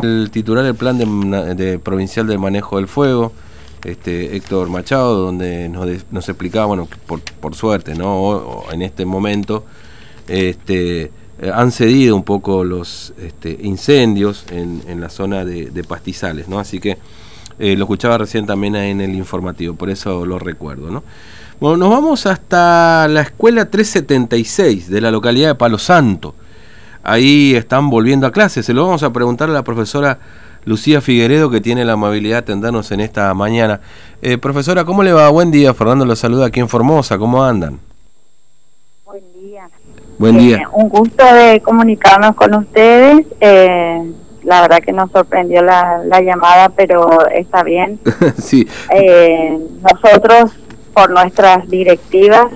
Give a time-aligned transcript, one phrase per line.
[0.00, 3.32] El titular del plan de, provincial de manejo del fuego,
[3.82, 8.62] este, Héctor Machado, donde nos, explicaba, bueno, que por, suerte, ¿no?
[8.70, 9.64] en este momento
[10.28, 11.10] este,
[11.52, 16.60] han cedido un poco los este, incendios en, la zona de, pastizales, ¿no?
[16.60, 16.96] Así que
[17.58, 21.02] eh, lo escuchaba recién también en el informativo, por eso lo recuerdo, ¿no?
[21.58, 26.36] Bueno, nos vamos hasta la escuela 376 de la localidad de Palo Santo
[27.02, 28.62] ahí están volviendo a clase.
[28.62, 30.18] Se lo vamos a preguntar a la profesora
[30.64, 33.80] Lucía Figueredo, que tiene la amabilidad de atendernos en esta mañana.
[34.20, 35.28] Eh, profesora, ¿cómo le va?
[35.30, 35.72] Buen día.
[35.72, 37.16] Fernando lo saluda aquí en Formosa.
[37.18, 37.80] ¿Cómo andan?
[39.04, 39.70] Buen día.
[40.18, 40.56] Buen día.
[40.58, 43.26] Eh, un gusto de comunicarnos con ustedes.
[43.40, 44.12] Eh,
[44.42, 47.98] la verdad que nos sorprendió la, la llamada, pero está bien.
[48.38, 48.68] sí.
[49.82, 50.52] nosotros,
[50.92, 52.46] por nuestras directivas,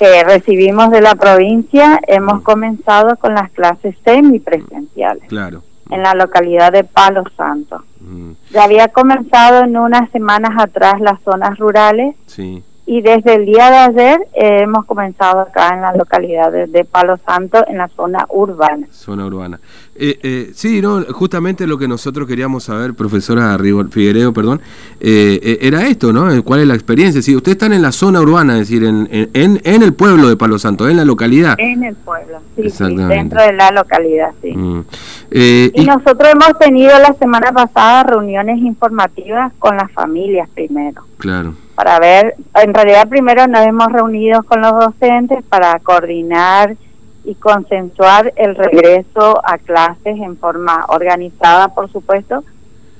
[0.00, 5.24] que recibimos de la provincia, hemos comenzado con las clases semipresenciales.
[5.28, 5.62] Claro.
[5.90, 7.84] En la localidad de Palo Santo.
[8.00, 8.32] Mm.
[8.50, 12.16] Ya había comenzado en unas semanas atrás las zonas rurales.
[12.26, 16.84] Sí y desde el día de ayer eh, hemos comenzado acá en la localidad de,
[16.84, 18.88] Palo Santo, en la zona urbana.
[18.90, 19.60] Zona urbana.
[19.94, 23.56] Eh, eh, sí, no, justamente lo que nosotros queríamos saber, profesora
[23.90, 24.60] Figueredo, perdón,
[24.98, 26.42] era esto, ¿no?
[26.42, 27.22] ¿Cuál es la experiencia?
[27.22, 30.36] Si ustedes están en la zona urbana, es decir, en, en, en el pueblo de
[30.36, 31.54] Palo Santo, en la localidad.
[31.60, 32.72] En el pueblo, sí,
[33.06, 34.52] dentro de la localidad, sí.
[34.52, 34.84] Mm.
[35.30, 41.04] y, y nosotros hemos tenido la semana pasada reuniones informativas con las familias primero.
[41.18, 46.76] Claro para ver, en realidad primero nos hemos reunido con los docentes para coordinar
[47.24, 52.44] y consensuar el regreso a clases en forma organizada, por supuesto,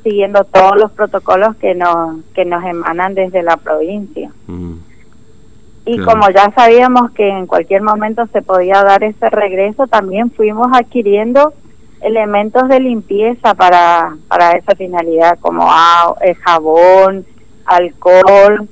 [0.02, 4.30] siguiendo todos los protocolos que nos que nos emanan desde la provincia.
[4.46, 4.76] Mm.
[5.84, 10.68] Y como ya sabíamos que en cualquier momento se podía dar ese regreso, también fuimos
[10.72, 11.52] adquiriendo
[12.00, 15.68] elementos de limpieza para, para esa finalidad, como
[16.22, 17.26] el jabón,
[17.70, 18.68] alcohol,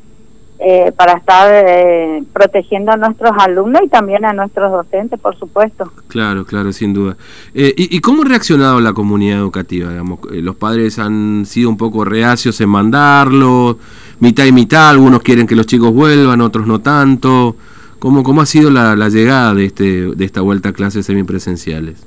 [0.60, 5.92] eh, para estar eh, protegiendo a nuestros alumnos y también a nuestros docentes, por supuesto.
[6.08, 7.16] Claro, claro, sin duda.
[7.54, 9.90] Eh, y, cómo ha reaccionado la comunidad educativa?
[9.90, 10.18] Digamos?
[10.32, 13.78] ¿Los padres han sido un poco reacios en mandarlo?
[14.18, 17.54] Mitad y mitad, algunos quieren que los chicos vuelvan, otros no tanto.
[18.00, 22.04] ¿Cómo, cómo ha sido la, la llegada de, este, de esta vuelta a clases semipresenciales?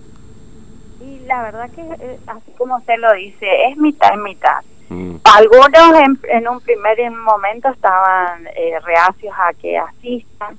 [1.00, 1.84] Y la verdad que,
[2.28, 4.60] así como usted lo dice, es mitad y mitad
[4.92, 5.16] Mm.
[5.24, 10.58] Algunos en, un primer momento estaban eh, reacios a que asistan,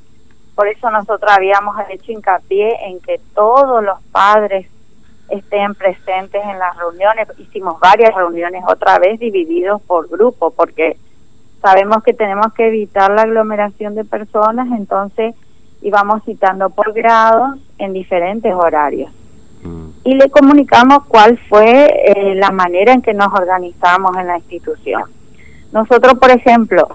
[0.54, 4.66] por eso nosotros habíamos hecho hincapié en que todos los padres
[5.28, 7.28] estén presentes en las reuniones.
[7.36, 10.96] Hicimos varias reuniones otra vez divididos por grupo, porque
[11.60, 15.34] sabemos que tenemos que evitar la aglomeración de personas, entonces
[15.82, 19.10] íbamos citando por grados en diferentes horarios.
[20.04, 25.04] Y le comunicamos cuál fue eh, la manera en que nos organizamos en la institución.
[25.72, 26.88] Nosotros, por ejemplo,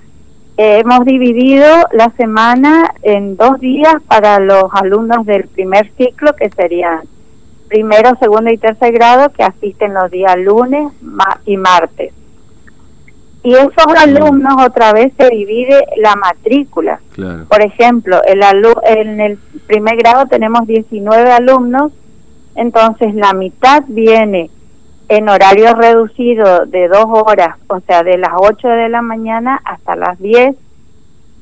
[0.57, 7.01] hemos dividido la semana en dos días para los alumnos del primer ciclo, que serían
[7.67, 10.91] primero, segundo y tercer grado, que asisten los días lunes
[11.45, 12.13] y martes.
[13.43, 16.99] Y esos alumnos otra vez se divide la matrícula.
[17.47, 18.41] Por ejemplo, el
[18.83, 19.37] en el
[19.67, 21.93] primer grado tenemos 19 alumnos
[22.57, 24.49] entonces la mitad viene
[25.07, 29.95] en horario reducido de dos horas, o sea, de las 8 de la mañana hasta
[29.95, 30.55] las 10,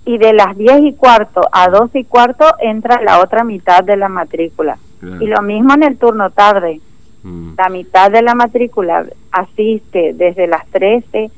[0.05, 3.97] y de las 10 y cuarto a 12 y cuarto entra la otra mitad de
[3.97, 4.77] la matrícula.
[5.01, 6.79] Y lo mismo en el turno tarde.
[7.23, 7.53] Mm.
[7.57, 11.29] La mitad de la matrícula asiste desde las 13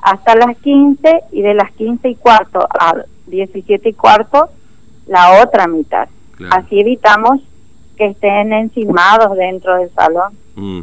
[0.00, 4.48] hasta las 15 y de las 15 y cuarto a 17 y cuarto
[5.06, 6.08] la otra mitad.
[6.50, 7.40] Así evitamos
[8.02, 10.32] que estén encimados dentro del salón.
[10.56, 10.80] Mm.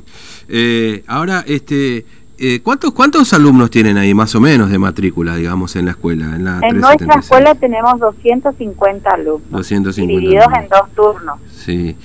[0.48, 2.06] Eh, ahora, este,
[2.38, 6.36] eh, ¿cuántos cuántos alumnos tienen ahí más o menos de matrícula, digamos, en la escuela?
[6.36, 11.40] En, la en nuestra escuela tenemos 250 alumnos, 250 divididos en dos turnos.
[11.52, 11.96] Sí.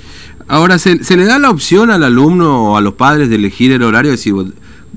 [0.48, 3.70] Ahora, ¿se, ¿se, le da la opción al alumno o a los padres de elegir
[3.72, 4.12] el horario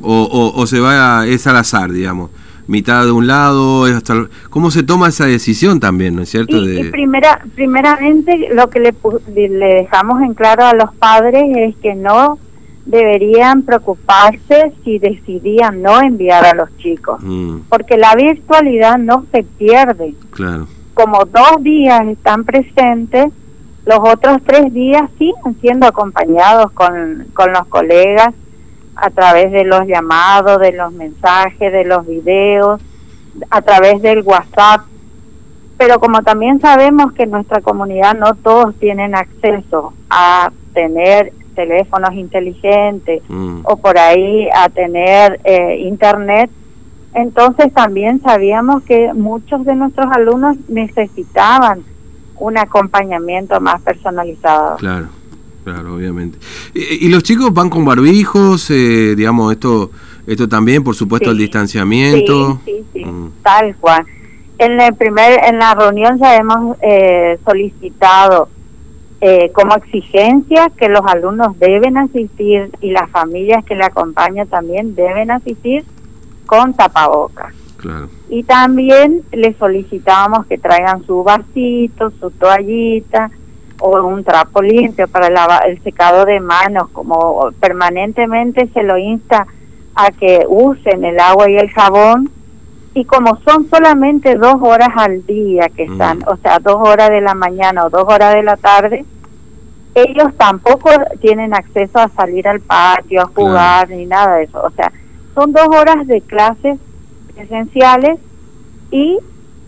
[0.01, 2.31] o, o, o se va a, es al azar, digamos?
[2.67, 6.57] Mitad de un lado, hasta cómo se toma esa decisión también, ¿no es cierto?
[6.57, 8.93] Y, primera, primeramente lo que le,
[9.49, 12.37] le dejamos en claro a los padres es que no
[12.85, 17.59] deberían preocuparse si decidían no enviar a los chicos, mm.
[17.69, 20.13] porque la virtualidad no se pierde.
[20.31, 20.67] Claro.
[20.93, 23.27] Como dos días están presentes,
[23.85, 28.33] los otros tres días siguen siendo acompañados con, con los colegas
[28.97, 32.81] a través de los llamados, de los mensajes, de los videos,
[33.49, 34.81] a través del WhatsApp.
[35.77, 42.13] Pero como también sabemos que en nuestra comunidad no todos tienen acceso a tener teléfonos
[42.13, 43.61] inteligentes mm.
[43.63, 46.49] o por ahí a tener eh, internet,
[47.13, 51.83] entonces también sabíamos que muchos de nuestros alumnos necesitaban
[52.39, 54.77] un acompañamiento más personalizado.
[54.77, 55.07] Claro,
[55.73, 56.39] claro, obviamente.
[56.73, 58.69] ¿Y, los chicos van con barbijos?
[58.69, 59.91] Eh, digamos, esto
[60.25, 62.59] esto también, por supuesto, el distanciamiento.
[62.65, 63.31] Sí, sí, sí, mm.
[63.43, 64.05] tal cual.
[64.59, 68.49] En, el primer, en la reunión ya hemos eh, solicitado
[69.21, 74.95] eh, como exigencia que los alumnos deben asistir y las familias que le acompañan también
[74.95, 75.85] deben asistir
[76.45, 77.53] con tapabocas.
[78.29, 83.31] Y también les solicitábamos que traigan su vasito, su toallita
[83.79, 85.35] o un trapo limpio para el,
[85.71, 89.47] el secado de manos, como permanentemente se lo insta
[89.95, 92.29] a que usen el agua y el jabón
[92.93, 96.23] y como son solamente dos horas al día que están, mm.
[96.27, 99.05] o sea, dos horas de la mañana o dos horas de la tarde,
[99.93, 100.89] ellos tampoco
[101.21, 104.61] tienen acceso a salir al patio, a jugar, ni nada de eso.
[104.63, 104.91] O sea,
[105.33, 106.79] son dos horas de clases
[107.35, 108.19] esenciales
[108.91, 109.19] y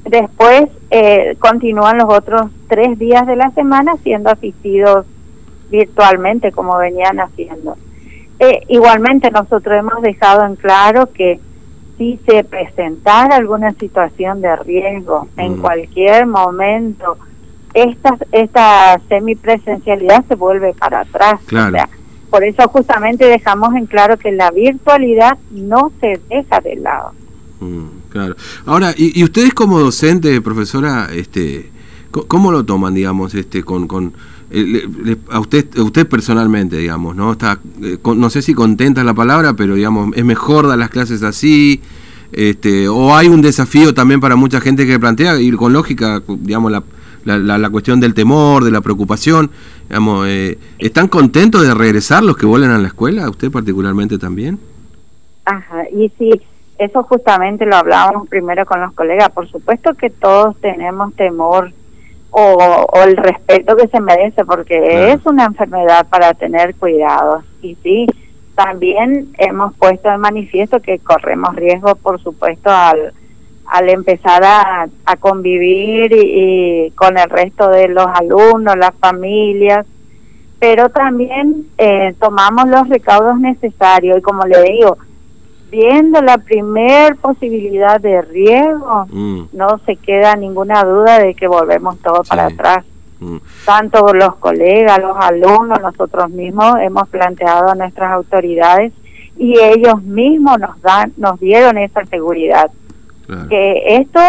[0.06, 5.06] después eh, continúan los otros tres días de la semana siendo asistidos
[5.70, 7.76] virtualmente como venían haciendo.
[8.40, 11.40] Eh, igualmente nosotros hemos dejado en claro que
[11.98, 15.62] si se presentara alguna situación de riesgo en mm.
[15.62, 17.18] cualquier momento,
[17.74, 21.42] esta, esta semipresencialidad se vuelve para atrás.
[22.30, 27.12] por eso justamente dejamos en claro que la virtualidad no se deja de lado.
[27.60, 28.36] Mm, claro.
[28.66, 31.70] Ahora, y, ustedes como docente, profesora, este,
[32.12, 34.14] ¿cómo lo toman, digamos, este, con, con
[34.52, 37.34] eh, a usted, a usted personalmente, digamos, ¿no?
[37.34, 41.22] Está, eh, no sé si contenta la palabra, pero digamos, es mejor dar las clases
[41.22, 41.82] así,
[42.32, 46.72] este, o hay un desafío también para mucha gente que plantea, ir con lógica, digamos,
[46.72, 46.84] la,
[47.26, 49.52] la, la, cuestión del temor, de la preocupación,
[49.88, 53.30] digamos, eh, ¿están contentos de regresar los que vuelven a la escuela?
[53.30, 54.58] ¿Usted particularmente también?
[55.46, 56.32] Ajá, y sí,
[56.80, 61.72] eso justamente lo hablábamos primero con los colegas, por supuesto que todos tenemos temor
[62.32, 67.44] o, el respeto que se merece, porque es una enfermedad para tener cuidado.
[67.62, 68.08] Y sí,
[68.56, 73.14] también hemos puesto en manifiesto que corremos riesgo, por supuesto, al,
[73.66, 79.86] al empezar a, a convivir y, con el resto de los alumnos, las familias,
[80.60, 84.98] pero también eh, tomamos los recaudos necesarios y como le digo,
[85.70, 89.42] viendo la primer posibilidad de riesgo, mm.
[89.54, 92.86] no se queda ninguna duda de que volvemos todo para atrás.
[93.20, 93.38] Mm.
[93.66, 98.94] Tanto los colegas, los alumnos, nosotros mismos hemos planteado a nuestras autoridades
[99.38, 102.72] y ellos mismos nos dan, nos dieron esa seguridad.
[103.48, 104.20] Que esto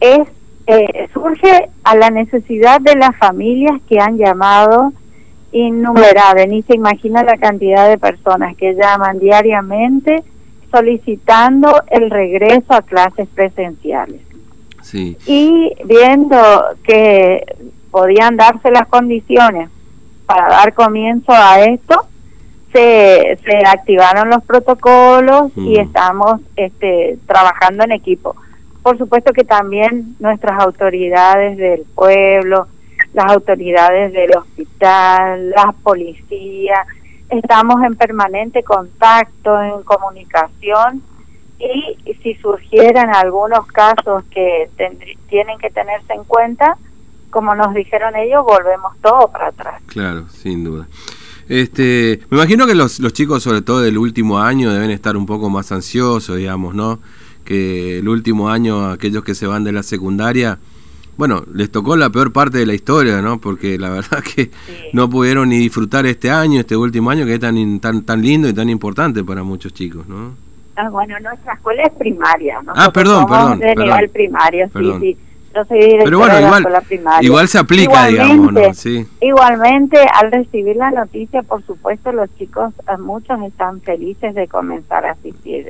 [0.00, 0.26] es
[0.66, 4.92] eh, surge a la necesidad de las familias que han llamado
[5.52, 10.22] innumerables, ni se imagina la cantidad de personas que llaman diariamente
[10.70, 14.20] solicitando el regreso a clases presenciales.
[14.82, 15.16] Sí.
[15.26, 16.38] Y viendo
[16.82, 17.44] que
[17.90, 19.68] podían darse las condiciones
[20.26, 22.06] para dar comienzo a esto,
[22.72, 25.80] se, se activaron los protocolos y mm.
[25.80, 28.36] estamos este, trabajando en equipo.
[28.82, 32.68] Por supuesto que también nuestras autoridades del pueblo,
[33.12, 36.86] las autoridades del hospital, la policía,
[37.30, 41.02] estamos en permanente contacto, en comunicación
[41.58, 44.70] y si surgieran algunos casos que
[45.28, 46.76] tienen que tenerse en cuenta,
[47.30, 49.82] como nos dijeron ellos, volvemos todo para atrás.
[49.86, 50.88] Claro, sin duda.
[51.48, 55.26] Este, me imagino que los, los chicos, sobre todo del último año, deben estar un
[55.26, 57.00] poco más ansiosos, digamos, ¿no?
[57.44, 60.58] Que el último año, aquellos que se van de la secundaria,
[61.16, 63.38] bueno, les tocó la peor parte de la historia, ¿no?
[63.38, 64.50] Porque la verdad que
[64.92, 68.48] no pudieron ni disfrutar este año, este último año que es tan, tan, tan lindo
[68.48, 70.34] y tan importante para muchos chicos, ¿no?
[70.76, 72.60] Ah, bueno, nuestra escuela es primaria.
[72.62, 72.72] ¿no?
[72.74, 73.58] ah, perdón, perdón.
[73.58, 75.18] De nivel primario, sí, sí.
[75.54, 76.64] Yo soy Pero bueno, igual,
[77.22, 78.72] igual se aplica, digamos, ¿no?
[78.72, 79.04] Sí.
[79.20, 85.04] Igualmente, al recibir la noticia, por supuesto, los chicos, eh, muchos están felices de comenzar
[85.04, 85.66] a asistir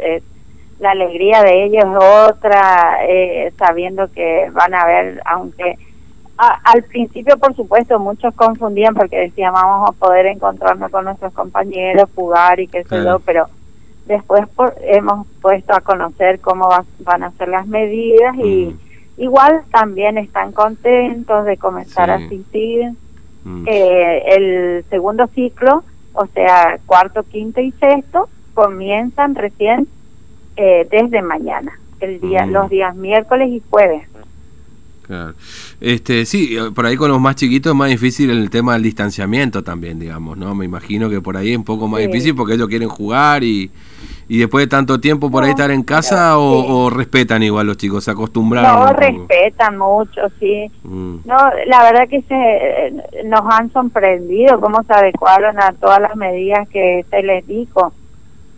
[0.81, 5.79] la alegría de ellos es otra, eh, sabiendo que van a ver, aunque
[6.37, 12.09] al principio, por supuesto, muchos confundían porque decían vamos a poder encontrarnos con nuestros compañeros,
[12.15, 13.47] jugar y qué sé yo, pero
[14.07, 14.49] después
[14.81, 16.71] hemos puesto a conocer cómo
[17.01, 19.21] van a ser las medidas y mm.
[19.23, 22.91] igual también están contentos de comenzar a asistir.
[23.45, 23.65] Mm.
[23.67, 25.85] Eh, el segundo ciclo,
[26.15, 29.87] o sea, cuarto, quinto y sexto, comienzan recién
[30.63, 32.51] eh, desde mañana, el día, mm.
[32.51, 34.07] los días miércoles y jueves.
[35.07, 35.33] Claro.
[35.81, 39.65] Este, sí, por ahí con los más chiquitos es más difícil el tema del distanciamiento
[39.65, 40.55] también, digamos, ¿no?
[40.55, 43.71] Me imagino que por ahí es un poco más difícil porque ellos quieren jugar y,
[44.29, 48.05] y después de tanto tiempo por ahí estar en casa o, respetan igual los chicos,
[48.05, 48.87] se acostumbraron.
[48.87, 50.71] No, respetan mucho, sí.
[50.85, 51.17] Mm.
[51.25, 51.37] No,
[51.67, 57.05] la verdad que se nos han sorprendido cómo se adecuaron a todas las medidas que
[57.11, 57.93] se les dijo.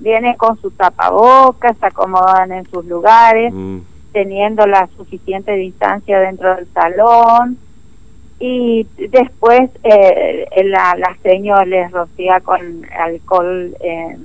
[0.02, 3.52] Vienen con su tapabocas, se acomodan en sus lugares.
[3.52, 3.80] Mm
[4.12, 7.58] teniendo la suficiente distancia dentro del salón
[8.38, 14.16] y después eh, la, la señora les rocía con alcohol eh,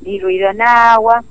[0.00, 1.22] diluido en agua.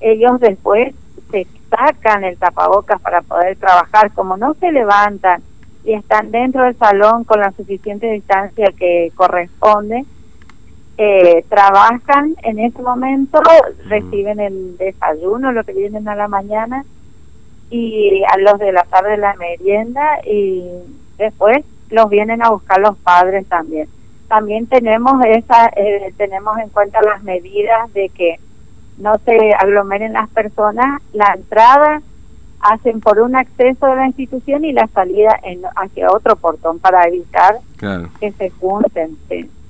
[0.00, 0.94] Ellos después
[1.30, 5.42] se sacan el tapabocas para poder trabajar, como no se levantan
[5.84, 10.04] y están dentro del salón con la suficiente distancia que corresponde,
[10.96, 13.40] eh, trabajan en ese momento,
[13.86, 16.84] reciben el desayuno, lo que vienen a la mañana,
[17.70, 20.62] y a los de la tarde la merienda y
[21.18, 23.88] después los vienen a buscar los padres también.
[24.28, 28.38] También tenemos esa eh, tenemos en cuenta las medidas de que
[28.98, 32.00] no se aglomeren las personas, la entrada
[32.60, 37.06] hacen por un acceso de la institución y la salida en, hacia otro portón para
[37.06, 37.58] evitar
[38.20, 39.18] que se junten.
[39.28, 39.63] Mm.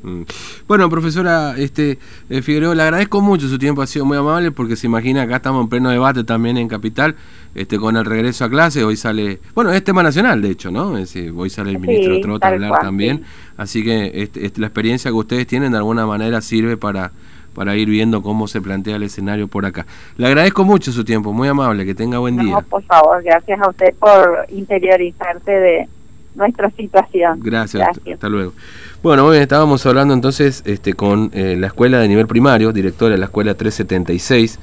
[0.68, 4.76] Bueno, profesora este, eh, Figueroa, le agradezco mucho su tiempo, ha sido muy amable porque
[4.76, 7.16] se imagina, acá estamos en pleno debate también en Capital,
[7.54, 10.99] este, con el regreso a clase, hoy sale, bueno, es tema nacional de hecho, ¿no?
[10.99, 13.25] Es decir, hoy sale el ministro Trota a hablar también,
[13.56, 17.12] así que este, este, la experiencia que ustedes tienen de alguna manera sirve para,
[17.54, 19.87] para ir viendo cómo se plantea el escenario por acá.
[20.16, 22.58] Le agradezco mucho su tiempo, muy amable, que tenga buen día.
[22.68, 25.88] por favor, gracias a usted por interiorizarse de
[26.35, 27.41] nuestra situación.
[27.43, 28.53] Gracias, hasta luego.
[29.03, 33.19] Bueno, hoy estábamos hablando entonces este, con eh, la escuela de nivel primario, directora de
[33.19, 34.59] la escuela 376.